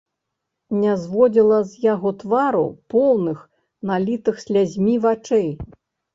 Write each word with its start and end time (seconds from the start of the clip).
Не 0.77 0.93
зводзіла 1.01 1.59
з 1.73 1.83
яго 1.93 2.13
твару 2.23 2.65
поўных, 2.95 3.37
налітых 3.93 4.35
слязьмі 4.47 4.99
вачэй. 5.07 5.49